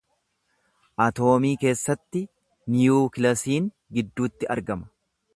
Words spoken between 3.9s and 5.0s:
gidduutti argama.